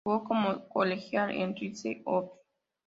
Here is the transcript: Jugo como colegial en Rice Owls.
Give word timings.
Jugo 0.03 0.23
como 0.23 0.67
colegial 0.67 1.29
en 1.29 1.55
Rice 1.55 2.01
Owls. 2.05 2.31